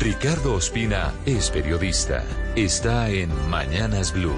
[0.00, 2.24] Ricardo Ospina es periodista.
[2.56, 4.32] Está en Mañanas Blue.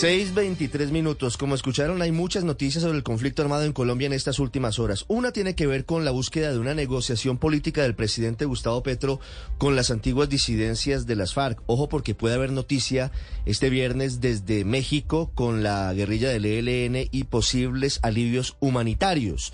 [0.00, 1.36] 6.23 minutos.
[1.36, 5.04] Como escucharon, hay muchas noticias sobre el conflicto armado en Colombia en estas últimas horas.
[5.08, 9.20] Una tiene que ver con la búsqueda de una negociación política del presidente Gustavo Petro
[9.58, 11.60] con las antiguas disidencias de las FARC.
[11.66, 13.10] Ojo porque puede haber noticia
[13.44, 19.52] este viernes desde México con la guerrilla del ELN y posibles alivios humanitarios.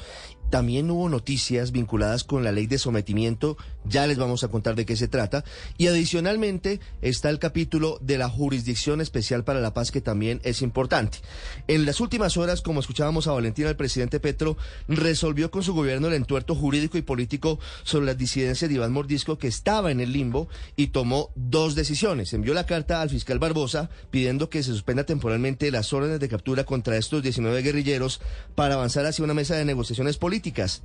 [0.55, 4.87] También hubo noticias vinculadas con la ley de sometimiento, ya les vamos a contar de
[4.87, 5.43] qué se trata.
[5.79, 10.63] Y adicionalmente está el capítulo de la Jurisdicción Especial para la Paz, que también es
[10.63, 11.19] importante.
[11.67, 16.07] En las últimas horas, como escuchábamos a Valentina, el presidente Petro resolvió con su gobierno
[16.07, 20.13] el entuerto jurídico y político sobre las disidencias de Iván Mordisco, que estaba en el
[20.13, 20.47] limbo,
[20.77, 22.33] y tomó dos decisiones.
[22.33, 26.63] Envió la carta al fiscal Barbosa pidiendo que se suspenda temporalmente las órdenes de captura
[26.63, 28.21] contra estos 19 guerrilleros
[28.55, 30.83] para avanzar hacia una mesa de negociaciones políticas políticas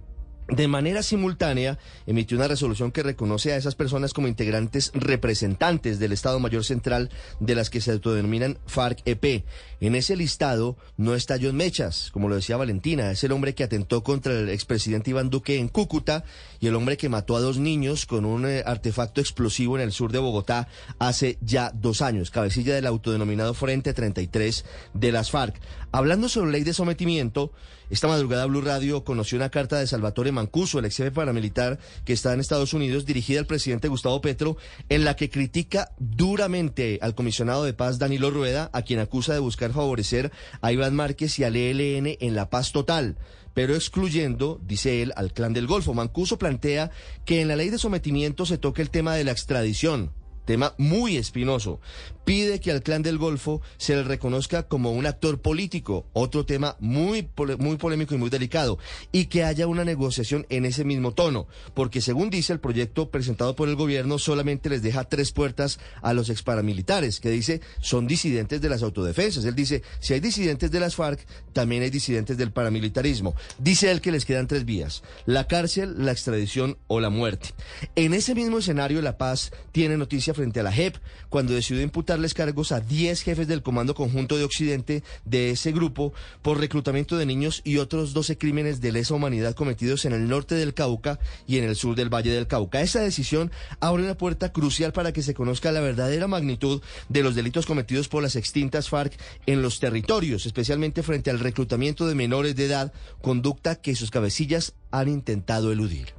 [0.51, 6.11] de manera simultánea, emitió una resolución que reconoce a esas personas como integrantes representantes del
[6.11, 9.43] Estado Mayor Central de las que se autodenominan FARC-EP.
[9.79, 13.63] En ese listado no está John Mechas, como lo decía Valentina, es el hombre que
[13.63, 16.23] atentó contra el expresidente Iván Duque en Cúcuta
[16.59, 19.91] y el hombre que mató a dos niños con un eh, artefacto explosivo en el
[19.91, 25.59] sur de Bogotá hace ya dos años, cabecilla del autodenominado Frente 33 de las FARC.
[25.91, 27.51] Hablando sobre ley de sometimiento,
[27.89, 32.13] esta madrugada Blue Radio conoció una carta de Salvatore Mancuso, el ex jefe paramilitar que
[32.13, 34.55] está en Estados Unidos, dirigida al presidente Gustavo Petro,
[34.87, 39.39] en la que critica duramente al comisionado de paz Danilo Rueda, a quien acusa de
[39.39, 43.17] buscar favorecer a Iván Márquez y al ELN en la paz total
[43.53, 45.93] pero excluyendo, dice él, al clan del Golfo.
[45.93, 46.91] Mancuso plantea
[47.25, 50.13] que en la ley de sometimiento se toque el tema de la extradición,
[50.49, 51.79] tema muy espinoso.
[52.25, 56.75] Pide que al clan del Golfo se le reconozca como un actor político, otro tema
[56.79, 57.29] muy,
[57.59, 58.79] muy polémico y muy delicado,
[59.11, 63.55] y que haya una negociación en ese mismo tono, porque según dice el proyecto presentado
[63.55, 68.59] por el gobierno, solamente les deja tres puertas a los exparamilitares, que dice son disidentes
[68.59, 69.45] de las autodefensas.
[69.45, 73.35] Él dice, si hay disidentes de las FARC, también hay disidentes del paramilitarismo.
[73.59, 77.49] Dice él que les quedan tres vías, la cárcel, la extradición o la muerte.
[77.95, 80.95] En ese mismo escenario, La Paz tiene noticia frente a la JEP
[81.27, 86.13] cuando decidió imputarles cargos a 10 jefes del Comando Conjunto de Occidente de ese grupo
[86.41, 90.55] por reclutamiento de niños y otros 12 crímenes de lesa humanidad cometidos en el norte
[90.55, 92.79] del Cauca y en el sur del Valle del Cauca.
[92.79, 93.51] Esa decisión
[93.81, 98.07] abre una puerta crucial para que se conozca la verdadera magnitud de los delitos cometidos
[98.07, 102.93] por las extintas FARC en los territorios, especialmente frente al reclutamiento de menores de edad,
[103.21, 106.18] conducta que sus cabecillas han intentado eludir.